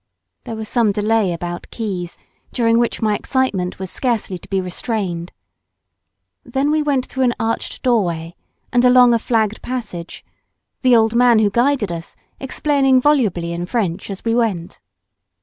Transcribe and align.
There 0.45 0.55
was 0.55 0.67
some 0.67 0.91
delay 0.91 1.31
about 1.31 1.69
keys, 1.69 2.17
during 2.51 2.79
which 2.79 3.03
my 3.03 3.15
excitement 3.15 3.77
was 3.77 3.91
scarcely 3.91 4.39
to 4.39 4.49
be 4.49 4.59
restrained. 4.59 5.31
Then 6.43 6.71
we 6.71 6.81
went 6.81 7.05
through 7.05 7.25
an 7.25 7.35
arched 7.39 7.83
doorway 7.83 8.35
and 8.73 8.83
along 8.83 9.13
a 9.13 9.19
flagged 9.19 9.61
passage, 9.61 10.25
the 10.81 10.95
old 10.95 11.13
man 11.13 11.37
who 11.37 11.51
guided 11.51 11.91
us 11.91 12.15
explaining 12.39 12.99
volubly 12.99 13.53
in 13.53 13.67
French 13.67 14.09
as 14.09 14.25
we 14.25 14.33
went. 14.33 14.79